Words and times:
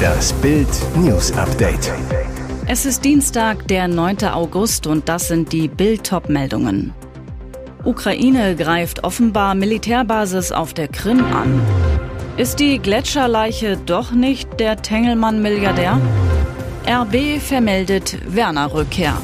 Das 0.00 0.32
Bild 0.34 0.68
News 0.96 1.32
Update. 1.32 1.92
Es 2.66 2.86
ist 2.86 3.04
Dienstag, 3.04 3.66
der 3.68 3.88
9. 3.88 4.24
August 4.24 4.86
und 4.86 5.08
das 5.08 5.28
sind 5.28 5.52
die 5.52 5.68
Bild 5.68 6.10
meldungen 6.28 6.94
Ukraine 7.84 8.56
greift 8.56 9.04
offenbar 9.04 9.54
Militärbasis 9.54 10.52
auf 10.52 10.74
der 10.74 10.88
Krim 10.88 11.24
an. 11.32 11.60
Ist 12.36 12.60
die 12.60 12.78
Gletscherleiche 12.78 13.78
doch 13.78 14.12
nicht 14.12 14.60
der 14.60 14.80
Tengelmann-Milliardär? 14.80 15.98
RB 16.86 17.40
vermeldet 17.40 18.18
Werner 18.26 18.72
Rückkehr. 18.72 19.14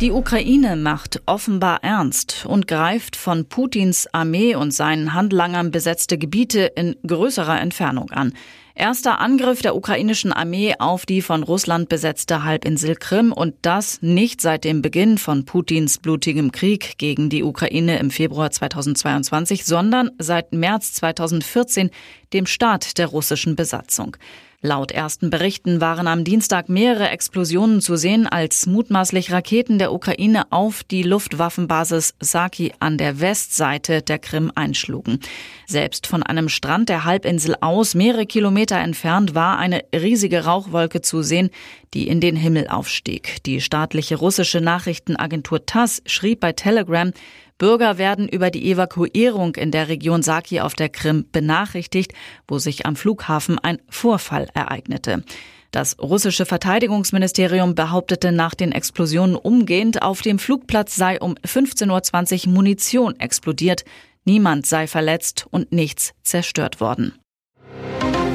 Die 0.00 0.12
Ukraine 0.12 0.76
macht 0.76 1.20
offenbar 1.26 1.84
ernst 1.84 2.46
und 2.46 2.66
greift 2.66 3.16
von 3.16 3.44
Putins 3.44 4.08
Armee 4.14 4.54
und 4.54 4.72
seinen 4.72 5.12
Handlangern 5.12 5.70
besetzte 5.70 6.16
Gebiete 6.16 6.72
in 6.74 6.96
größerer 7.06 7.60
Entfernung 7.60 8.10
an. 8.10 8.32
Erster 8.74 9.20
Angriff 9.20 9.60
der 9.60 9.76
ukrainischen 9.76 10.32
Armee 10.32 10.74
auf 10.78 11.04
die 11.04 11.20
von 11.20 11.42
Russland 11.42 11.90
besetzte 11.90 12.44
Halbinsel 12.44 12.96
Krim 12.96 13.30
und 13.30 13.56
das 13.60 14.00
nicht 14.00 14.40
seit 14.40 14.64
dem 14.64 14.80
Beginn 14.80 15.18
von 15.18 15.44
Putins 15.44 15.98
blutigem 15.98 16.50
Krieg 16.50 16.96
gegen 16.96 17.28
die 17.28 17.42
Ukraine 17.42 17.98
im 17.98 18.10
Februar 18.10 18.50
2022, 18.50 19.66
sondern 19.66 20.12
seit 20.18 20.54
März 20.54 20.94
2014, 20.94 21.90
dem 22.32 22.46
Start 22.46 22.96
der 22.96 23.08
russischen 23.08 23.54
Besatzung. 23.54 24.16
Laut 24.62 24.92
ersten 24.92 25.30
Berichten 25.30 25.80
waren 25.80 26.06
am 26.06 26.22
Dienstag 26.22 26.68
mehrere 26.68 27.08
Explosionen 27.08 27.80
zu 27.80 27.96
sehen, 27.96 28.26
als 28.26 28.66
mutmaßlich 28.66 29.32
Raketen 29.32 29.78
der 29.78 29.90
Ukraine 29.90 30.52
auf 30.52 30.84
die 30.84 31.02
Luftwaffenbasis 31.02 32.14
Saki 32.20 32.74
an 32.78 32.98
der 32.98 33.20
Westseite 33.20 34.02
der 34.02 34.18
Krim 34.18 34.52
einschlugen. 34.54 35.20
Selbst 35.66 36.06
von 36.06 36.22
einem 36.22 36.50
Strand 36.50 36.90
der 36.90 37.06
Halbinsel 37.06 37.56
aus, 37.62 37.94
mehrere 37.94 38.26
Kilometer 38.26 38.76
entfernt, 38.76 39.34
war 39.34 39.56
eine 39.56 39.82
riesige 39.94 40.44
Rauchwolke 40.44 41.00
zu 41.00 41.22
sehen, 41.22 41.48
die 41.94 42.06
in 42.06 42.20
den 42.20 42.36
Himmel 42.36 42.68
aufstieg. 42.68 43.42
Die 43.44 43.62
staatliche 43.62 44.16
russische 44.16 44.60
Nachrichtenagentur 44.60 45.64
TASS 45.64 46.02
schrieb 46.04 46.40
bei 46.40 46.52
Telegram, 46.52 47.12
Bürger 47.60 47.98
werden 47.98 48.26
über 48.26 48.50
die 48.50 48.72
Evakuierung 48.72 49.54
in 49.54 49.70
der 49.70 49.88
Region 49.88 50.22
Saki 50.22 50.60
auf 50.60 50.72
der 50.72 50.88
Krim 50.88 51.26
benachrichtigt, 51.30 52.14
wo 52.48 52.58
sich 52.58 52.86
am 52.86 52.96
Flughafen 52.96 53.58
ein 53.58 53.78
Vorfall 53.90 54.48
ereignete. 54.54 55.22
Das 55.70 55.98
russische 56.00 56.46
Verteidigungsministerium 56.46 57.74
behauptete 57.74 58.32
nach 58.32 58.54
den 58.54 58.72
Explosionen 58.72 59.36
umgehend, 59.36 60.00
auf 60.00 60.22
dem 60.22 60.38
Flugplatz 60.38 60.96
sei 60.96 61.20
um 61.20 61.34
15.20 61.34 62.46
Uhr 62.46 62.54
Munition 62.54 63.20
explodiert, 63.20 63.84
niemand 64.24 64.64
sei 64.64 64.86
verletzt 64.86 65.46
und 65.50 65.70
nichts 65.70 66.14
zerstört 66.22 66.80
worden. 66.80 67.19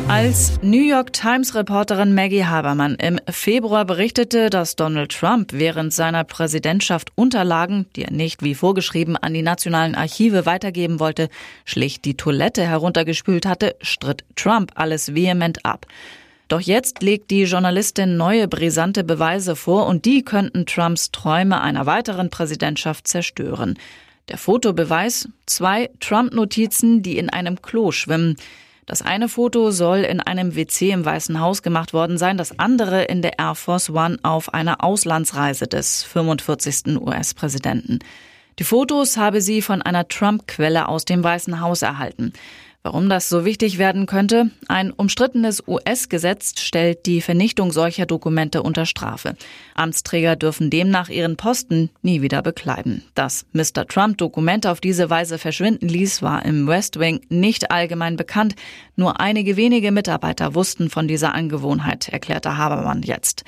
Als 0.07 0.59
New 0.61 0.83
York 0.83 1.13
Times 1.13 1.55
Reporterin 1.55 2.13
Maggie 2.13 2.45
Habermann 2.45 2.93
im 2.95 3.19
Februar 3.27 3.85
berichtete, 3.85 4.51
dass 4.51 4.75
Donald 4.75 5.11
Trump 5.11 5.51
während 5.51 5.93
seiner 5.93 6.23
Präsidentschaft 6.23 7.11
Unterlagen, 7.15 7.87
die 7.95 8.03
er 8.03 8.11
nicht 8.11 8.43
wie 8.43 8.53
vorgeschrieben 8.53 9.17
an 9.17 9.33
die 9.33 9.41
nationalen 9.41 9.95
Archive 9.95 10.45
weitergeben 10.45 10.99
wollte, 10.99 11.29
schlicht 11.65 12.05
die 12.05 12.15
Toilette 12.15 12.63
heruntergespült 12.63 13.47
hatte, 13.47 13.75
stritt 13.81 14.23
Trump 14.35 14.73
alles 14.75 15.15
vehement 15.15 15.65
ab. 15.65 15.87
Doch 16.49 16.61
jetzt 16.61 17.01
legt 17.01 17.31
die 17.31 17.45
Journalistin 17.45 18.15
neue 18.15 18.47
brisante 18.47 19.03
Beweise 19.03 19.55
vor 19.55 19.87
und 19.87 20.05
die 20.05 20.23
könnten 20.23 20.67
Trumps 20.67 21.09
Träume 21.11 21.61
einer 21.61 21.87
weiteren 21.87 22.29
Präsidentschaft 22.29 23.07
zerstören. 23.07 23.79
Der 24.29 24.37
Fotobeweis 24.37 25.27
zwei 25.47 25.89
Trump-Notizen, 25.99 27.01
die 27.01 27.17
in 27.17 27.31
einem 27.31 27.63
Klo 27.63 27.91
schwimmen. 27.91 28.37
Das 28.87 29.01
eine 29.01 29.29
Foto 29.29 29.71
soll 29.71 29.99
in 29.99 30.19
einem 30.19 30.55
WC 30.55 30.91
im 30.91 31.05
Weißen 31.05 31.39
Haus 31.39 31.63
gemacht 31.63 31.91
worden 31.91 32.19
sein, 32.19 32.37
das 32.37 32.59
andere 32.59 33.03
in 33.05 33.23
der 33.23 33.39
Air 33.39 33.55
Force 33.55 33.89
One 33.89 34.19
auf 34.21 34.53
einer 34.53 34.83
Auslandsreise 34.83 35.65
des 35.65 36.03
45. 36.03 36.99
US-Präsidenten. 37.01 37.99
Die 38.59 38.63
Fotos 38.63 39.17
habe 39.17 39.41
sie 39.41 39.63
von 39.63 39.81
einer 39.81 40.07
Trump-Quelle 40.07 40.87
aus 40.87 41.03
dem 41.03 41.23
Weißen 41.23 41.59
Haus 41.61 41.81
erhalten. 41.81 42.31
Warum 42.85 43.09
das 43.09 43.29
so 43.29 43.45
wichtig 43.45 43.79
werden 43.79 44.05
könnte? 44.05 44.51
Ein 44.67 44.91
umstrittenes 44.91 45.63
US-Gesetz 45.67 46.61
stellt 46.61 47.07
die 47.07 47.19
Vernichtung 47.19 47.71
solcher 47.71 48.05
Dokumente 48.05 48.61
unter 48.61 48.85
Strafe. 48.85 49.35
Amtsträger 49.73 50.35
dürfen 50.35 50.69
demnach 50.69 51.09
ihren 51.09 51.35
Posten 51.35 51.89
nie 52.03 52.21
wieder 52.21 52.43
bekleiden. 52.43 53.03
Dass 53.15 53.47
Mr. 53.53 53.87
Trump 53.87 54.19
Dokumente 54.19 54.69
auf 54.69 54.81
diese 54.81 55.09
Weise 55.09 55.39
verschwinden 55.39 55.87
ließ, 55.87 56.21
war 56.21 56.45
im 56.45 56.67
West 56.67 56.99
Wing 56.99 57.21
nicht 57.27 57.71
allgemein 57.71 58.17
bekannt. 58.17 58.53
Nur 58.95 59.19
einige 59.19 59.57
wenige 59.57 59.91
Mitarbeiter 59.91 60.53
wussten 60.53 60.91
von 60.91 61.07
dieser 61.07 61.33
Angewohnheit, 61.33 62.09
erklärte 62.09 62.55
Habermann 62.55 63.01
jetzt. 63.01 63.45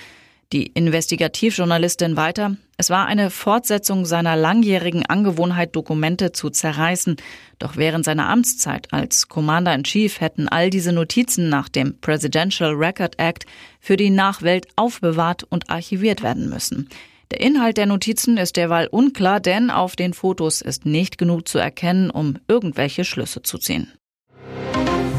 Die 0.53 0.67
Investigativjournalistin 0.67 2.15
weiter, 2.15 2.55
es 2.77 2.89
war 2.89 3.05
eine 3.05 3.31
Fortsetzung 3.31 4.05
seiner 4.05 4.37
langjährigen 4.37 5.05
Angewohnheit, 5.05 5.75
Dokumente 5.75 6.31
zu 6.31 6.49
zerreißen. 6.49 7.17
Doch 7.59 7.75
während 7.75 8.05
seiner 8.05 8.29
Amtszeit 8.29 8.93
als 8.93 9.27
Commander 9.27 9.75
in 9.75 9.83
Chief 9.83 10.21
hätten 10.21 10.47
all 10.47 10.69
diese 10.69 10.93
Notizen 10.93 11.49
nach 11.49 11.67
dem 11.67 11.99
Presidential 11.99 12.71
Record 12.71 13.19
Act 13.19 13.45
für 13.81 13.97
die 13.97 14.09
Nachwelt 14.09 14.67
aufbewahrt 14.77 15.43
und 15.43 15.69
archiviert 15.69 16.23
werden 16.23 16.49
müssen. 16.49 16.87
Der 17.31 17.41
Inhalt 17.41 17.75
der 17.75 17.87
Notizen 17.87 18.37
ist 18.37 18.55
derweil 18.55 18.87
unklar, 18.87 19.41
denn 19.41 19.69
auf 19.69 19.97
den 19.97 20.13
Fotos 20.13 20.61
ist 20.61 20.85
nicht 20.85 21.17
genug 21.17 21.45
zu 21.49 21.57
erkennen, 21.57 22.09
um 22.09 22.37
irgendwelche 22.47 23.03
Schlüsse 23.03 23.41
zu 23.41 23.57
ziehen. 23.57 23.91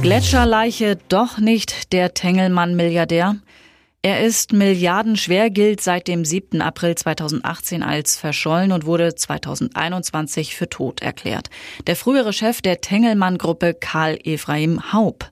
Gletscherleiche 0.01 0.97
doch 1.09 1.39
nicht 1.39 1.93
der 1.93 2.15
Tengelmann-Milliardär? 2.15 3.37
Er 4.03 4.25
ist 4.25 4.53
milliardenschwer, 4.53 5.51
gilt 5.51 5.81
seit 5.81 6.07
dem 6.07 6.25
7. 6.25 6.63
April 6.63 6.95
2018 6.95 7.83
als 7.83 8.17
verschollen 8.17 8.71
und 8.71 8.87
wurde 8.87 9.17
2021 9.17 10.55
für 10.55 10.69
tot 10.69 11.03
erklärt. 11.03 11.51
Der 11.89 11.97
frühere 11.97 12.33
Chef 12.33 12.63
der 12.63 12.81
Tengelmann-Gruppe 12.81 13.75
Karl 13.75 14.17
Ephraim 14.23 14.93
Haub. 14.93 15.29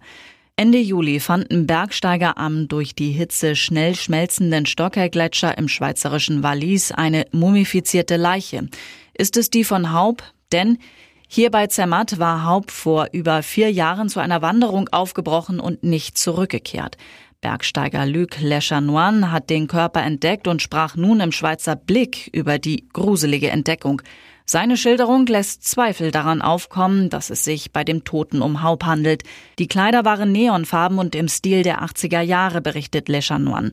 Ende 0.57 0.79
Juli 0.79 1.21
fanden 1.21 1.69
Bergsteiger 1.69 2.39
am 2.39 2.67
durch 2.67 2.97
die 2.97 3.13
Hitze 3.13 3.55
schnell 3.55 3.95
schmelzenden 3.95 4.67
Stockergletscher 4.67 5.57
im 5.57 5.69
schweizerischen 5.69 6.43
Wallis 6.43 6.91
eine 6.91 7.27
mumifizierte 7.31 8.17
Leiche. 8.17 8.69
Ist 9.15 9.37
es 9.37 9.49
die 9.49 9.63
von 9.63 9.93
Haub? 9.93 10.25
Denn 10.51 10.79
hier 11.29 11.51
bei 11.51 11.67
Zermatt 11.67 12.19
war 12.19 12.45
Haub 12.45 12.71
vor 12.71 13.09
über 13.13 13.43
vier 13.43 13.71
Jahren 13.71 14.09
zu 14.09 14.21
einer 14.21 14.43
Wanderung 14.43 14.89
aufgebrochen 14.89 15.61
und 15.61 15.85
nicht 15.85 16.17
zurückgekehrt. 16.17 16.97
Bergsteiger 17.41 18.07
Luc 18.07 18.41
Lechanoine 18.41 19.31
hat 19.31 19.51
den 19.51 19.67
Körper 19.67 20.03
entdeckt 20.03 20.49
und 20.49 20.63
sprach 20.63 20.97
nun 20.97 21.21
im 21.21 21.33
Schweizer 21.33 21.77
Blick 21.77 22.29
über 22.33 22.59
die 22.59 22.89
gruselige 22.93 23.51
Entdeckung. 23.51 24.03
Seine 24.45 24.77
Schilderung 24.77 25.27
lässt 25.27 25.65
Zweifel 25.65 26.13
daran 26.13 26.41
aufkommen, 26.41 27.11
dass 27.11 27.31
es 27.31 27.45
sich 27.45 27.73
bei 27.73 27.83
dem 27.83 28.05
Toten 28.05 28.43
um 28.43 28.63
Haub 28.63 28.85
handelt. 28.85 29.25
Die 29.59 29.67
Kleider 29.67 30.05
waren 30.05 30.31
neonfarben 30.31 30.99
und 30.99 31.17
im 31.17 31.27
Stil 31.27 31.65
der 31.65 31.83
80er 31.83 32.21
Jahre, 32.21 32.61
berichtet 32.61 33.09
Lechanoine. 33.09 33.73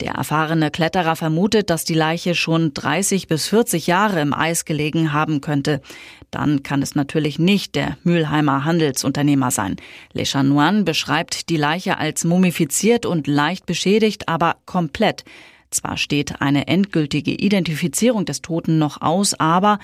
Der 0.00 0.12
erfahrene 0.12 0.70
Kletterer 0.70 1.14
vermutet, 1.14 1.68
dass 1.68 1.84
die 1.84 1.94
Leiche 1.94 2.34
schon 2.34 2.72
30 2.72 3.28
bis 3.28 3.48
40 3.48 3.86
Jahre 3.86 4.20
im 4.20 4.32
Eis 4.32 4.64
gelegen 4.64 5.12
haben 5.12 5.42
könnte. 5.42 5.82
Dann 6.30 6.62
kann 6.62 6.80
es 6.80 6.94
natürlich 6.94 7.38
nicht 7.38 7.74
der 7.74 7.98
Mülheimer 8.02 8.64
Handelsunternehmer 8.64 9.50
sein. 9.50 9.76
Le 10.12 10.24
Chanoine 10.24 10.84
beschreibt 10.84 11.50
die 11.50 11.58
Leiche 11.58 11.98
als 11.98 12.24
mumifiziert 12.24 13.04
und 13.04 13.26
leicht 13.26 13.66
beschädigt, 13.66 14.28
aber 14.28 14.56
komplett. 14.64 15.24
Zwar 15.70 15.98
steht 15.98 16.40
eine 16.40 16.66
endgültige 16.66 17.32
Identifizierung 17.32 18.24
des 18.24 18.40
Toten 18.40 18.78
noch 18.78 19.02
aus, 19.02 19.34
aber 19.34 19.78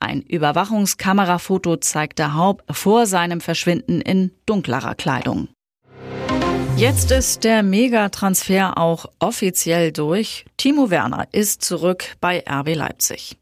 ein 0.00 0.22
Überwachungskamerafoto 0.22 1.76
zeigte 1.76 2.34
Haub 2.34 2.62
vor 2.70 3.06
seinem 3.06 3.40
Verschwinden 3.40 4.00
in 4.00 4.30
dunklerer 4.46 4.94
Kleidung. 4.94 5.48
Jetzt 6.78 7.10
ist 7.10 7.42
der 7.42 7.64
Megatransfer 7.64 8.78
auch 8.78 9.06
offiziell 9.18 9.90
durch. 9.90 10.44
Timo 10.56 10.90
Werner 10.90 11.26
ist 11.32 11.64
zurück 11.64 12.04
bei 12.20 12.44
RB 12.48 12.76
Leipzig. 12.76 13.36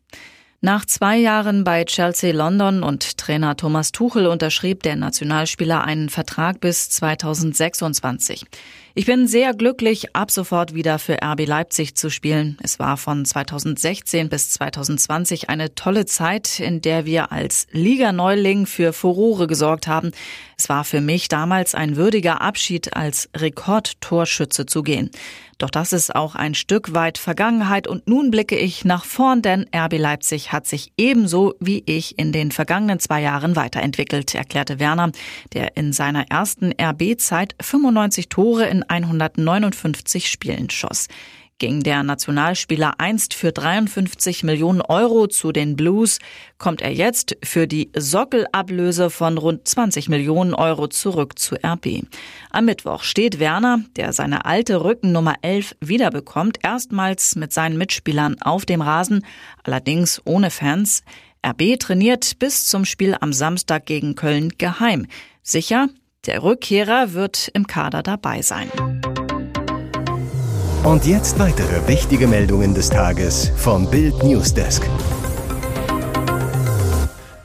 Nach 0.62 0.86
zwei 0.86 1.18
Jahren 1.18 1.62
bei 1.62 1.84
Chelsea 1.84 2.32
London 2.32 2.82
und 2.82 3.18
Trainer 3.18 3.54
Thomas 3.54 3.92
Tuchel 3.92 4.26
unterschrieb 4.26 4.82
der 4.84 4.96
Nationalspieler 4.96 5.84
einen 5.84 6.08
Vertrag 6.08 6.60
bis 6.60 6.88
2026. 6.88 8.46
Ich 8.98 9.04
bin 9.04 9.28
sehr 9.28 9.52
glücklich, 9.52 10.16
ab 10.16 10.30
sofort 10.30 10.72
wieder 10.72 10.98
für 10.98 11.18
RB 11.22 11.46
Leipzig 11.46 11.96
zu 11.96 12.08
spielen. 12.08 12.56
Es 12.62 12.78
war 12.78 12.96
von 12.96 13.26
2016 13.26 14.30
bis 14.30 14.48
2020 14.52 15.50
eine 15.50 15.74
tolle 15.74 16.06
Zeit, 16.06 16.60
in 16.60 16.80
der 16.80 17.04
wir 17.04 17.30
als 17.30 17.66
Liga-Neuling 17.72 18.64
für 18.64 18.94
Furore 18.94 19.48
gesorgt 19.48 19.86
haben. 19.86 20.12
Es 20.56 20.70
war 20.70 20.82
für 20.84 21.02
mich 21.02 21.28
damals 21.28 21.74
ein 21.74 21.96
würdiger 21.96 22.40
Abschied, 22.40 22.96
als 22.96 23.28
Rekordtorschütze 23.36 24.64
zu 24.64 24.82
gehen. 24.82 25.10
Doch 25.58 25.70
das 25.70 25.94
ist 25.94 26.14
auch 26.14 26.34
ein 26.34 26.54
Stück 26.54 26.92
weit 26.92 27.16
Vergangenheit 27.16 27.88
und 27.88 28.06
nun 28.06 28.30
blicke 28.30 28.58
ich 28.58 28.84
nach 28.84 29.06
vorn, 29.06 29.40
denn 29.40 29.66
RB 29.74 29.98
Leipzig 29.98 30.52
hat 30.52 30.66
sich 30.66 30.92
ebenso 30.98 31.54
wie 31.60 31.82
ich 31.86 32.18
in 32.18 32.30
den 32.30 32.52
vergangenen 32.52 32.98
zwei 32.98 33.22
Jahren 33.22 33.56
weiterentwickelt, 33.56 34.34
erklärte 34.34 34.78
Werner, 34.78 35.12
der 35.54 35.76
in 35.78 35.94
seiner 35.94 36.30
ersten 36.30 36.74
RB-Zeit 36.78 37.54
95 37.62 38.28
Tore 38.28 38.66
in 38.66 38.84
159 38.88 40.28
Spielen 40.28 40.70
schoss 40.70 41.08
ging 41.58 41.82
der 41.82 42.02
Nationalspieler 42.02 42.94
einst 42.98 43.32
für 43.34 43.52
53 43.52 44.44
Millionen 44.44 44.82
Euro 44.82 45.26
zu 45.26 45.52
den 45.52 45.76
Blues, 45.76 46.18
kommt 46.58 46.82
er 46.82 46.92
jetzt 46.92 47.36
für 47.42 47.66
die 47.66 47.90
Sockelablöse 47.96 49.10
von 49.10 49.38
rund 49.38 49.66
20 49.66 50.08
Millionen 50.08 50.54
Euro 50.54 50.88
zurück 50.88 51.38
zu 51.38 51.56
RB. 51.56 52.04
Am 52.50 52.66
Mittwoch 52.66 53.02
steht 53.02 53.38
Werner, 53.38 53.80
der 53.96 54.12
seine 54.12 54.44
alte 54.44 54.84
Rückennummer 54.84 55.36
11 55.42 55.76
wiederbekommt, 55.80 56.58
erstmals 56.62 57.36
mit 57.36 57.52
seinen 57.52 57.78
Mitspielern 57.78 58.36
auf 58.42 58.66
dem 58.66 58.82
Rasen, 58.82 59.24
allerdings 59.64 60.20
ohne 60.24 60.50
Fans. 60.50 61.02
RB 61.46 61.78
trainiert 61.78 62.38
bis 62.38 62.66
zum 62.66 62.84
Spiel 62.84 63.16
am 63.20 63.32
Samstag 63.32 63.86
gegen 63.86 64.14
Köln 64.14 64.52
geheim. 64.58 65.06
Sicher, 65.42 65.88
der 66.26 66.42
Rückkehrer 66.42 67.12
wird 67.12 67.50
im 67.54 67.66
Kader 67.66 68.02
dabei 68.02 68.42
sein. 68.42 68.70
Und 70.84 71.04
jetzt 71.04 71.38
weitere 71.38 71.88
wichtige 71.88 72.26
Meldungen 72.28 72.74
des 72.74 72.90
Tages 72.90 73.50
vom 73.56 73.90
Bild 73.90 74.22
Newsdesk. 74.22 74.88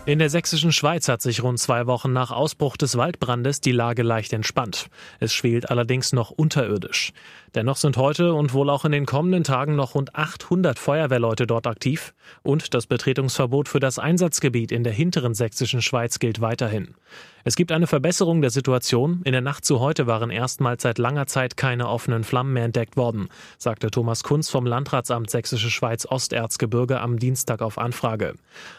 In 0.08 0.18
der 0.18 0.32
sächsischen 0.32 0.72
Schweiz 0.72 1.08
hat 1.08 1.22
sich 1.22 1.44
rund 1.44 1.60
zwei 1.60 1.86
Wochen 1.86 2.12
nach 2.12 2.32
Ausbruch 2.32 2.76
des 2.76 2.98
Waldbrandes 2.98 3.62
die 3.62 3.72
Lage 3.72 4.02
leicht 4.02 4.34
entspannt. 4.34 4.88
Es 5.20 5.32
schwelt 5.32 5.70
allerdings 5.70 6.12
noch 6.12 6.32
unterirdisch. 6.32 7.14
Dennoch 7.54 7.78
sind 7.78 7.98
heute 7.98 8.34
und 8.34 8.54
wohl 8.54 8.72
auch 8.72 8.84
in 8.84 8.94
den 8.94 9.06
kommenden 9.06 9.44
Tagen 9.44 9.76
noch 9.76 9.94
rund 9.94 10.16
800 10.16 10.80
Feuerwehrleute 10.80 11.46
dort 11.46 11.68
aktiv 11.68 12.14
und 12.42 12.74
das 12.74 12.88
Betretungsverbot 12.88 13.70
für 13.70 13.80
das 13.80 14.00
Einsatzgebiet 14.00 14.72
in 14.72 14.84
der 14.84 14.94
hinteren 14.94 15.36
sächsischen 15.36 15.84
Schweiz 15.84 16.18
gilt 16.18 16.42
weiterhin. 16.42 16.96
Es 17.44 17.56
gibt 17.56 17.72
eine 17.72 17.88
Verbesserung 17.88 18.42
der 18.42 18.52
Situation. 18.52 19.22
In 19.24 19.32
der 19.32 19.42
Nacht 19.42 19.66
zu 19.66 19.80
heute 19.80 20.06
waren 20.06 20.30
erstmals 20.30 20.84
seit 20.84 21.00
langer 21.00 21.26
Zeit 21.26 21.58
keine 21.58 21.90
offenen 21.90 22.24
Flammen 22.24 22.54
mehr 22.54 22.66
entdeckt 22.66 22.98
worden, 22.98 23.30
sagte 23.58 23.90
Thomas 23.90 24.24
Kunz 24.24 24.50
vom 24.50 24.66
Landratsamt 24.66 25.30
Sächsische 25.30 25.72
Schweiz 25.72 26.06
Osterzgebirge 26.06 27.02
am 27.02 27.18
Dienstag 27.18 27.62
auf 27.62 27.80
Anfrage. 27.80 28.36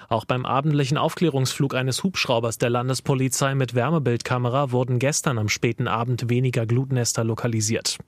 Auch 0.08 0.24
beim 0.24 0.46
abendlichen 0.46 0.96
Aufklärungsflug 1.12 1.74
eines 1.74 2.04
Hubschraubers 2.04 2.56
der 2.56 2.70
Landespolizei 2.70 3.54
mit 3.54 3.74
Wärmebildkamera 3.74 4.70
wurden 4.70 4.98
gestern 4.98 5.36
am 5.36 5.50
späten 5.50 5.86
Abend 5.86 6.30
weniger 6.30 6.64
Glutnester 6.64 7.22
lokalisiert. 7.22 7.98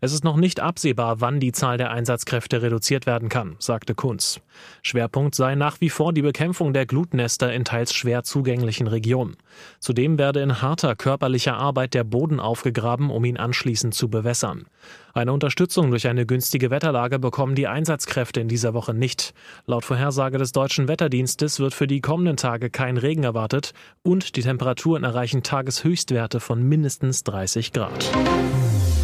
Es 0.00 0.12
ist 0.12 0.24
noch 0.24 0.36
nicht 0.36 0.60
absehbar, 0.60 1.20
wann 1.20 1.40
die 1.40 1.52
Zahl 1.52 1.76
der 1.76 1.90
Einsatzkräfte 1.90 2.62
reduziert 2.62 3.06
werden 3.06 3.28
kann, 3.28 3.56
sagte 3.58 3.94
Kunz. 3.94 4.40
Schwerpunkt 4.82 5.34
sei 5.34 5.54
nach 5.54 5.80
wie 5.80 5.90
vor 5.90 6.12
die 6.12 6.22
Bekämpfung 6.22 6.72
der 6.72 6.86
Glutnester 6.86 7.52
in 7.52 7.64
teils 7.64 7.92
schwer 7.92 8.22
zugänglichen 8.22 8.86
Regionen. 8.86 9.36
Zudem 9.80 10.18
werde 10.18 10.40
in 10.40 10.62
harter 10.62 10.94
körperlicher 10.94 11.56
Arbeit 11.56 11.94
der 11.94 12.04
Boden 12.04 12.38
aufgegraben, 12.38 13.10
um 13.10 13.24
ihn 13.24 13.36
anschließend 13.36 13.94
zu 13.94 14.08
bewässern. 14.08 14.66
Eine 15.14 15.32
Unterstützung 15.32 15.90
durch 15.90 16.06
eine 16.06 16.26
günstige 16.26 16.70
Wetterlage 16.70 17.18
bekommen 17.18 17.56
die 17.56 17.66
Einsatzkräfte 17.66 18.40
in 18.40 18.48
dieser 18.48 18.74
Woche 18.74 18.94
nicht. 18.94 19.34
Laut 19.66 19.84
Vorhersage 19.84 20.38
des 20.38 20.52
deutschen 20.52 20.86
Wetterdienstes 20.86 21.58
wird 21.58 21.74
für 21.74 21.88
die 21.88 22.00
kommenden 22.00 22.36
Tage 22.36 22.70
kein 22.70 22.96
Regen 22.96 23.24
erwartet 23.24 23.72
und 24.02 24.36
die 24.36 24.42
Temperaturen 24.42 25.02
erreichen 25.02 25.42
Tageshöchstwerte 25.42 26.38
von 26.38 26.62
mindestens 26.62 27.24
30 27.24 27.72
Grad. 27.72 28.10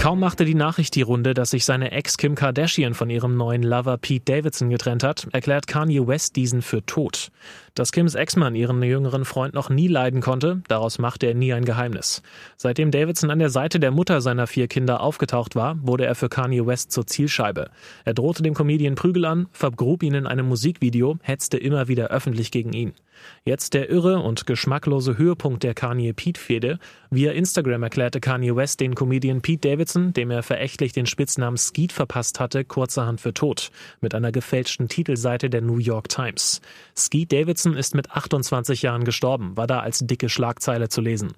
Kaum 0.04 0.20
machte 0.20 0.44
die 0.44 0.54
Nachricht 0.54 0.96
die 0.96 1.00
Runde, 1.00 1.32
dass 1.32 1.52
sich 1.52 1.64
seine 1.64 1.90
Ex 1.92 2.18
Kim 2.18 2.34
Kardashian 2.34 2.92
von 2.92 3.08
ihrem 3.08 3.38
neuen 3.38 3.62
Lover 3.62 3.96
Pete 3.96 4.34
Davidson 4.34 4.68
getrennt 4.68 5.02
hat, 5.02 5.26
erklärt 5.32 5.66
Kanye 5.66 6.06
West 6.06 6.36
diesen 6.36 6.60
für 6.60 6.84
tot. 6.84 7.30
Dass 7.72 7.90
Kims 7.90 8.14
Ex-Mann 8.14 8.54
ihren 8.54 8.82
jüngeren 8.82 9.24
Freund 9.24 9.54
noch 9.54 9.70
nie 9.70 9.88
leiden 9.88 10.20
konnte, 10.20 10.60
daraus 10.68 10.98
machte 10.98 11.26
er 11.26 11.34
nie 11.34 11.54
ein 11.54 11.64
Geheimnis. 11.64 12.22
Seitdem 12.58 12.90
Davidson 12.90 13.30
an 13.30 13.38
der 13.38 13.48
Seite 13.48 13.80
der 13.80 13.92
Mutter 13.92 14.20
seiner 14.20 14.46
vier 14.46 14.68
Kinder 14.68 15.00
aufgetaucht 15.00 15.56
war, 15.56 15.78
wurde 15.80 16.04
er 16.04 16.14
für 16.14 16.28
Kanye 16.28 16.66
West 16.66 16.92
zur 16.92 17.06
Zielscheibe. 17.06 17.70
Er 18.04 18.12
drohte 18.12 18.42
dem 18.42 18.52
Comedian 18.52 18.96
Prügel 18.96 19.24
an, 19.24 19.48
vergrub 19.52 20.02
ihn 20.02 20.12
in 20.12 20.26
einem 20.26 20.46
Musikvideo, 20.46 21.16
hetzte 21.22 21.56
immer 21.56 21.88
wieder 21.88 22.08
öffentlich 22.08 22.50
gegen 22.50 22.74
ihn. 22.74 22.92
Jetzt 23.44 23.74
der 23.74 23.90
irre 23.90 24.20
und 24.20 24.46
geschmacklose 24.46 25.18
Höhepunkt 25.18 25.62
der 25.62 25.74
Kanye-Pete-Fehde. 25.74 26.78
Via 27.10 27.32
Instagram 27.32 27.82
erklärte 27.82 28.20
Kanye 28.20 28.56
West 28.56 28.80
den 28.80 28.94
Comedian 28.94 29.40
Pete 29.40 29.68
Davidson, 29.68 29.93
dem 29.94 30.30
er 30.30 30.42
verächtlich 30.42 30.92
den 30.92 31.06
Spitznamen 31.06 31.56
Skeet 31.56 31.92
verpasst 31.92 32.40
hatte, 32.40 32.64
kurzerhand 32.64 33.20
für 33.20 33.32
tot, 33.32 33.70
mit 34.00 34.14
einer 34.14 34.32
gefälschten 34.32 34.88
Titelseite 34.88 35.48
der 35.48 35.60
New 35.60 35.78
York 35.78 36.08
Times. 36.08 36.60
Skeet 36.96 37.32
Davidson 37.32 37.76
ist 37.76 37.94
mit 37.94 38.10
28 38.10 38.82
Jahren 38.82 39.04
gestorben, 39.04 39.56
war 39.56 39.66
da 39.66 39.80
als 39.80 40.00
dicke 40.00 40.28
Schlagzeile 40.28 40.88
zu 40.88 41.00
lesen. 41.00 41.32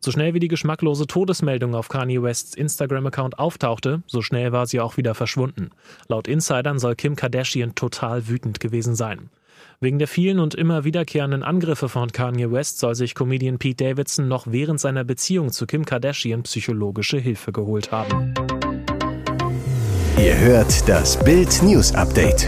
So 0.00 0.10
schnell 0.10 0.34
wie 0.34 0.40
die 0.40 0.48
geschmacklose 0.48 1.06
Todesmeldung 1.06 1.74
auf 1.74 1.88
Kanye 1.88 2.22
Wests 2.22 2.54
Instagram-Account 2.54 3.38
auftauchte, 3.38 4.02
so 4.06 4.22
schnell 4.22 4.50
war 4.52 4.66
sie 4.66 4.80
auch 4.80 4.96
wieder 4.96 5.14
verschwunden. 5.14 5.70
Laut 6.08 6.26
Insidern 6.26 6.78
soll 6.78 6.96
Kim 6.96 7.16
Kardashian 7.16 7.74
total 7.74 8.28
wütend 8.28 8.60
gewesen 8.60 8.94
sein. 8.94 9.30
Wegen 9.82 9.98
der 9.98 10.08
vielen 10.08 10.40
und 10.40 10.54
immer 10.54 10.84
wiederkehrenden 10.84 11.42
Angriffe 11.42 11.88
von 11.88 12.12
Kanye 12.12 12.52
West 12.52 12.80
soll 12.80 12.94
sich 12.94 13.14
Comedian 13.14 13.56
Pete 13.56 13.82
Davidson 13.82 14.28
noch 14.28 14.46
während 14.46 14.78
seiner 14.78 15.04
Beziehung 15.04 15.52
zu 15.52 15.66
Kim 15.66 15.86
Kardashian 15.86 16.42
psychologische 16.42 17.16
Hilfe 17.16 17.50
geholt 17.50 17.90
haben. 17.90 18.34
Ihr 20.18 20.38
hört 20.38 20.86
das 20.86 21.18
Bild 21.24 21.62
News 21.62 21.94
Update 21.94 22.46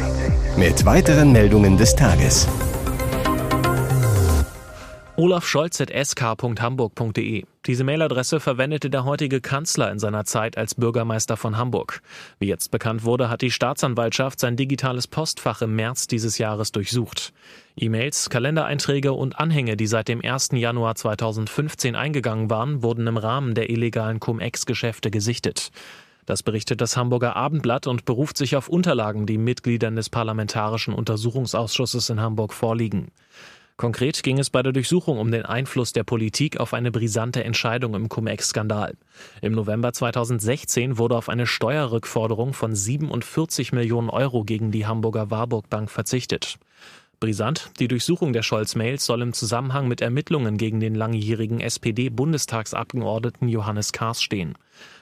mit 0.59 0.85
weiteren 0.85 1.33
Meldungen 1.33 1.79
des 1.79 1.97
Tages. 1.97 2.47
Olaf 5.17 5.47
Scholz 5.47 5.79
at 5.79 5.91
sk.hamburg.de. 5.91 7.45
Diese 7.67 7.85
Mailadresse 7.85 8.41
verwendete 8.41 8.89
der 8.89 9.05
heutige 9.05 9.43
Kanzler 9.43 9.93
in 9.93 9.99
seiner 9.99 10.25
Zeit 10.25 10.57
als 10.57 10.75
Bürgermeister 10.75 11.37
von 11.37 11.59
Hamburg. 11.59 12.01
Wie 12.39 12.47
jetzt 12.47 12.71
bekannt 12.71 13.05
wurde, 13.05 13.29
hat 13.29 13.43
die 13.43 13.51
Staatsanwaltschaft 13.51 14.41
sein 14.41 14.57
digitales 14.57 15.07
Postfach 15.07 15.61
im 15.61 15.77
März 15.77 16.07
dieses 16.07 16.39
Jahres 16.39 16.73
durchsucht. 16.73 17.35
E-Mails, 17.77 18.31
Kalendereinträge 18.31 19.13
und 19.13 19.39
Anhänge, 19.39 19.77
die 19.77 19.87
seit 19.87 20.09
dem 20.09 20.25
1. 20.25 20.53
Januar 20.53 20.95
2015 20.95 21.95
eingegangen 21.95 22.49
waren, 22.49 22.83
wurden 22.83 23.07
im 23.07 23.19
Rahmen 23.19 23.55
der 23.55 23.69
illegalen 23.69 24.19
Cum-Ex-Geschäfte 24.19 25.11
gesichtet. 25.11 25.73
Das 26.25 26.43
berichtet 26.43 26.81
das 26.81 26.97
Hamburger 26.97 27.37
Abendblatt 27.37 27.87
und 27.87 28.07
beruft 28.07 28.39
sich 28.39 28.57
auf 28.57 28.69
Unterlagen, 28.69 29.27
die 29.27 29.39
Mitgliedern 29.39 29.95
des 29.95 30.09
Parlamentarischen 30.09 30.95
Untersuchungsausschusses 30.95 32.09
in 32.09 32.21
Hamburg 32.21 32.55
vorliegen. 32.55 33.09
Konkret 33.83 34.23
ging 34.23 34.39
es 34.39 34.49
bei 34.49 34.63
der 34.63 34.71
Durchsuchung 34.71 35.19
um 35.19 35.33
den 35.33 35.45
Einfluss 35.45 35.93
der 35.93 36.05
Politik 36.05 36.61
auf 36.61 36.73
eine 36.73 36.93
brisante 36.93 37.43
Entscheidung 37.43 37.97
im 37.97 38.09
Cum-Ex-Skandal. 38.09 38.95
Im 39.41 39.55
November 39.55 39.93
2016 39.93 40.99
wurde 40.99 41.17
auf 41.17 41.29
eine 41.29 41.49
Steuerrückforderung 41.49 42.53
von 42.53 42.77
47 42.77 43.73
Millionen 43.73 44.09
Euro 44.09 44.45
gegen 44.45 44.71
die 44.71 44.87
Hamburger 44.87 45.33
Warburg 45.33 45.69
Bank 45.69 45.91
verzichtet. 45.91 46.61
Brisant, 47.19 47.73
die 47.81 47.89
Durchsuchung 47.89 48.33
der 48.33 48.45
Scholz-Mails 48.45 49.05
soll 49.05 49.21
im 49.21 49.33
Zusammenhang 49.33 49.89
mit 49.89 50.01
Ermittlungen 50.01 50.59
gegen 50.59 50.79
den 50.79 50.95
langjährigen 50.95 51.59
SPD-Bundestagsabgeordneten 51.59 53.49
Johannes 53.49 53.91
Kahrs 53.91 54.23
stehen. 54.23 54.57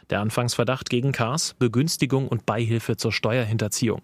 Der 0.08 0.20
Anfangsverdacht 0.20 0.88
gegen 0.88 1.12
Kahrs 1.12 1.54
Begünstigung 1.58 2.28
und 2.28 2.46
Beihilfe 2.46 2.96
zur 2.96 3.12
Steuerhinterziehung. 3.12 4.00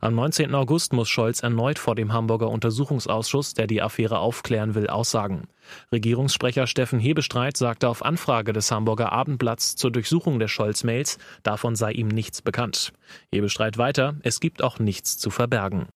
Am 0.00 0.14
19. 0.14 0.54
August 0.54 0.92
muss 0.92 1.08
Scholz 1.08 1.40
erneut 1.40 1.78
vor 1.78 1.94
dem 1.94 2.12
Hamburger 2.12 2.50
Untersuchungsausschuss, 2.50 3.54
der 3.54 3.66
die 3.66 3.80
Affäre 3.80 4.18
aufklären 4.18 4.74
will, 4.74 4.88
aussagen. 4.88 5.48
Regierungssprecher 5.92 6.66
Steffen 6.66 6.98
Hebestreit 6.98 7.56
sagte 7.56 7.88
auf 7.88 8.04
Anfrage 8.04 8.52
des 8.52 8.70
Hamburger 8.70 9.12
Abendblatts 9.12 9.76
zur 9.76 9.90
Durchsuchung 9.90 10.38
der 10.38 10.48
Scholz-Mails, 10.48 11.16
davon 11.42 11.74
sei 11.74 11.92
ihm 11.92 12.08
nichts 12.08 12.42
bekannt. 12.42 12.92
Hebestreit 13.32 13.78
weiter, 13.78 14.16
es 14.22 14.40
gibt 14.40 14.62
auch 14.62 14.78
nichts 14.78 15.16
zu 15.16 15.30
verbergen. 15.30 15.86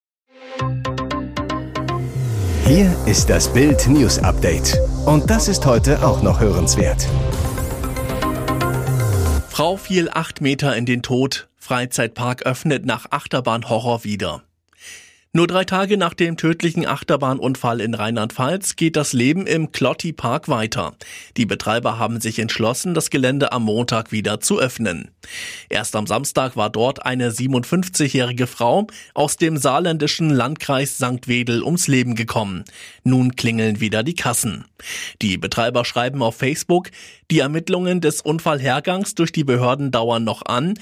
Hier 2.65 2.95
ist 3.07 3.31
das 3.31 3.53
Bild 3.53 3.89
News 3.89 4.19
Update. 4.19 4.79
Und 5.07 5.31
das 5.31 5.49
ist 5.49 5.65
heute 5.67 6.07
auch 6.07 6.23
noch 6.23 6.41
hörenswert. 6.41 7.09
Frau 9.49 9.77
fiel 9.77 10.09
acht 10.09 10.41
Meter 10.41 10.77
in 10.77 10.87
den 10.87 11.03
Tod. 11.03 11.49
Freizeitpark 11.69 12.47
öffnet 12.47 12.87
nach 12.87 13.11
Achterbahnhorror 13.11 14.03
wieder. 14.03 14.43
Nur 15.35 15.47
drei 15.47 15.65
Tage 15.65 15.99
nach 15.99 16.15
dem 16.15 16.39
tödlichen 16.39 16.87
Achterbahnunfall 16.87 17.83
in 17.83 17.93
Rheinland-Pfalz 17.93 18.77
geht 18.77 18.97
das 18.97 19.13
Leben 19.13 19.47
im 19.47 19.71
Clotti 19.71 20.15
Park 20.15 20.49
weiter. 20.49 20.95
Die 21.37 21.45
Betreiber 21.45 21.99
haben 21.99 22.23
sich 22.23 22.39
entschlossen, 22.39 22.95
das 22.95 23.11
Gelände 23.11 23.53
am 23.53 23.65
Montag 23.65 24.11
wieder 24.11 24.41
zu 24.41 24.59
öffnen. 24.59 25.11
Erst 25.69 25.95
am 25.97 26.07
Samstag 26.07 26.57
war 26.57 26.71
dort 26.71 27.05
eine 27.05 27.31
57-jährige 27.31 28.47
Frau 28.47 28.87
aus 29.13 29.37
dem 29.37 29.59
saarländischen 29.59 30.31
Landkreis 30.31 30.97
St. 30.97 31.29
Wedel 31.29 31.63
ums 31.63 31.87
Leben 31.87 32.15
gekommen. 32.15 32.65
Nun 33.05 33.37
klingeln 33.37 33.81
wieder 33.81 34.03
die 34.03 34.15
Kassen. 34.15 34.65
Die 35.21 35.37
Betreiber 35.37 35.85
schreiben 35.85 36.23
auf 36.23 36.37
Facebook, 36.37 36.91
die 37.31 37.41
Ermittlungen 37.41 38.01
des 38.01 38.23
Unfallhergangs 38.23 39.15
durch 39.15 39.33
die 39.33 39.45
Behörden 39.45 39.91
dauern 39.91 40.25
noch 40.25 40.47
an. 40.47 40.75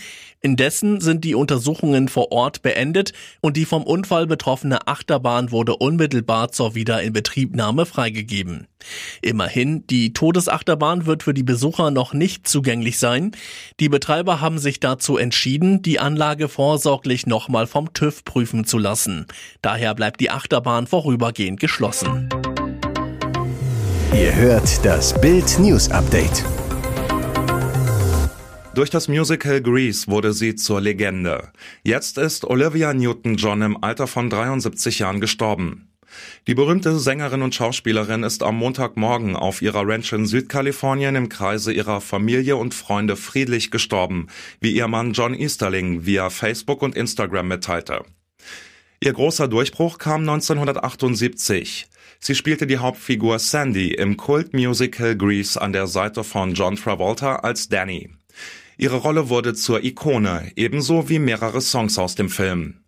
Indessen 0.46 1.00
sind 1.00 1.24
die 1.24 1.34
Untersuchungen 1.34 2.06
vor 2.06 2.30
Ort 2.30 2.62
beendet 2.62 3.12
und 3.40 3.56
die 3.56 3.64
vom 3.64 3.82
Unfall 3.82 4.28
betroffene 4.28 4.86
Achterbahn 4.86 5.50
wurde 5.50 5.74
unmittelbar 5.74 6.52
zur 6.52 6.76
Wiederinbetriebnahme 6.76 7.84
freigegeben. 7.84 8.68
Immerhin, 9.22 9.84
die 9.88 10.12
Todesachterbahn 10.12 11.04
wird 11.04 11.24
für 11.24 11.34
die 11.34 11.42
Besucher 11.42 11.90
noch 11.90 12.14
nicht 12.14 12.46
zugänglich 12.46 13.00
sein. 13.00 13.32
Die 13.80 13.88
Betreiber 13.88 14.40
haben 14.40 14.60
sich 14.60 14.78
dazu 14.78 15.16
entschieden, 15.16 15.82
die 15.82 15.98
Anlage 15.98 16.48
vorsorglich 16.48 17.26
nochmal 17.26 17.66
vom 17.66 17.92
TÜV 17.92 18.24
prüfen 18.24 18.64
zu 18.64 18.78
lassen. 18.78 19.26
Daher 19.62 19.96
bleibt 19.96 20.20
die 20.20 20.30
Achterbahn 20.30 20.86
vorübergehend 20.86 21.58
geschlossen. 21.58 22.28
Ihr 24.14 24.32
hört 24.36 24.84
das 24.84 25.20
Bild 25.20 25.58
News 25.58 25.90
Update. 25.90 26.44
Durch 28.76 28.90
das 28.90 29.09
Musical 29.09 29.62
Grease 29.62 30.06
wurde 30.06 30.35
sie 30.35 30.54
zur 30.54 30.83
Legende. 30.83 31.50
Jetzt 31.83 32.18
ist 32.18 32.45
Olivia 32.45 32.92
Newton-John 32.92 33.62
im 33.62 33.83
Alter 33.83 34.06
von 34.06 34.28
73 34.28 34.99
Jahren 34.99 35.18
gestorben. 35.18 35.88
Die 36.47 36.54
berühmte 36.54 36.99
Sängerin 36.99 37.40
und 37.40 37.54
Schauspielerin 37.54 38.23
ist 38.23 38.42
am 38.42 38.56
Montagmorgen 38.56 39.35
auf 39.35 39.62
ihrer 39.62 39.88
Ranch 39.88 40.12
in 40.12 40.26
Südkalifornien 40.26 41.16
im 41.16 41.30
Kreise 41.30 41.73
ihrer 41.73 42.02
Familie 42.02 42.59
und 42.59 42.75
Freunde 42.75 43.16
friedlich 43.16 43.71
gestorben, 43.71 44.26
wie 44.61 44.73
ihr 44.73 44.88
Mann 44.88 45.14
John 45.14 45.33
Easterling 45.33 46.04
via 46.04 46.28
Facebook 46.28 46.83
und 46.83 46.95
Instagram 46.95 47.49
mitteilte. 47.49 48.02
Ihr 49.00 49.14
großer 49.14 49.49
Durchbruch 49.49 49.97
kam 49.97 50.21
1978. 50.28 51.87
Sie 52.21 52.35
spielte 52.35 52.66
die 52.66 52.76
Hauptfigur 52.76 53.38
Sandy 53.38 53.95
im 53.95 54.18
Kultmusical 54.18 55.16
Grease 55.16 55.59
an 55.59 55.73
der 55.73 55.87
Seite 55.87 56.25
von 56.25 56.52
John 56.52 56.76
Travolta 56.76 57.37
als 57.37 57.71
Danny. 57.71 58.15
Ihre 58.78 58.97
Rolle 58.97 59.30
wurde 59.30 59.54
zur 59.54 59.83
Ikone, 59.83 60.52
ebenso 60.56 61.09
wie 61.09 61.18
mehrere 61.18 61.61
Songs 61.61 61.99
aus 61.99 62.14
dem 62.14 62.28
Film. 62.28 62.83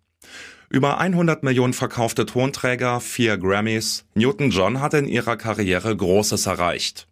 Über 0.69 0.99
100 0.99 1.41
Millionen 1.41 1.73
verkaufte 1.73 2.27
Tonträger, 2.27 2.99
vier 2.99 3.37
Grammys. 3.39 4.05
Newton-John 4.13 4.81
hat 4.81 4.93
in 4.93 5.07
ihrer 5.07 5.35
Karriere 5.35 5.95
Großes 5.95 6.45
erreicht. 6.45 7.07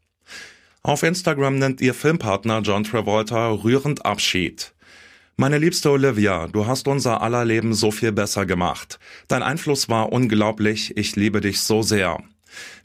Auf 0.84 1.02
Instagram 1.02 1.58
nennt 1.58 1.82
ihr 1.82 1.96
Filmpartner 1.96 2.62
John 2.62 2.84
Travolta 2.84 3.50
rührend 3.50 4.06
Abschied. 4.06 4.74
Meine 5.38 5.58
liebste 5.58 5.90
Olivia, 5.90 6.48
du 6.48 6.68
hast 6.68 6.88
unser 6.88 7.22
aller 7.22 7.46
Leben 7.46 7.74
so 7.74 7.90
viel 7.90 8.12
besser 8.12 8.46
gemacht. 8.46 9.00
Dein 9.28 9.42
Einfluss 9.42 9.90
war 9.90 10.12
unglaublich, 10.12 10.96
ich 10.96 11.16
liebe 11.16 11.42
dich 11.42 11.60
so 11.62 11.82
sehr. 11.82 12.24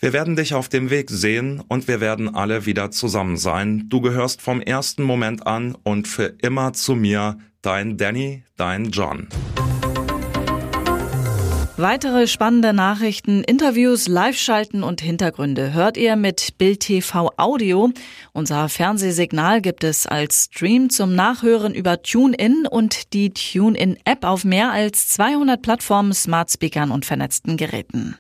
Wir 0.01 0.13
werden 0.13 0.37
dich 0.37 0.55
auf 0.55 0.69
dem 0.69 0.91
Weg 0.91 1.11
sehen 1.11 1.63
und 1.69 1.89
wir 1.89 2.01
werden 2.01 2.35
alle 2.35 2.67
wieder 2.67 2.91
zusammen 2.91 3.37
sein. 3.37 3.87
Du 3.89 4.01
gehörst 4.01 4.43
vom 4.43 4.61
ersten 4.61 5.03
Moment 5.03 5.47
an 5.47 5.77
und 5.83 6.09
für 6.09 6.35
immer 6.43 6.73
zu 6.73 6.95
mir, 6.95 7.39
dein 7.63 7.97
Danny, 7.97 8.43
dein 8.57 8.91
John. 8.91 9.29
Weitere 11.83 12.29
spannende 12.29 12.73
Nachrichten, 12.73 13.43
Interviews, 13.43 14.07
Live-Schalten 14.07 14.83
und 14.83 15.01
Hintergründe 15.01 15.73
hört 15.73 15.97
ihr 15.97 16.17
mit 16.17 16.59
Bild 16.59 16.81
TV 16.81 17.33
Audio. 17.39 17.91
Unser 18.33 18.69
Fernsehsignal 18.69 19.63
gibt 19.63 19.83
es 19.83 20.07
als 20.07 20.45
Stream 20.45 20.91
zum 20.91 21.15
Nachhören 21.15 21.75
über 21.75 22.03
TuneIn 22.03 22.67
und 22.71 23.15
die 23.15 23.31
TuneIn-App 23.31 24.25
auf 24.25 24.45
mehr 24.45 24.71
als 24.71 25.09
200 25.09 25.63
Plattformen, 25.63 26.13
Smart 26.13 26.53
Speakern 26.53 26.91
und 26.91 27.07
vernetzten 27.07 27.57
Geräten. 27.57 28.11